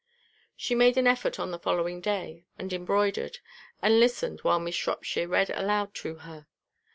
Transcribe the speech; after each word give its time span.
She 0.57 0.73
made 0.73 0.97
an 0.97 1.05
effort 1.05 1.39
on 1.39 1.51
the 1.51 1.59
following 1.59 2.01
day, 2.01 2.47
and 2.57 2.73
embroidered, 2.73 3.37
and 3.83 3.99
listened 3.99 4.39
while 4.39 4.57
Miss 4.59 4.73
Shropshire 4.73 5.27
read 5.27 5.51
aloud 5.51 5.93
to 5.93 6.15
her. 6.15 6.47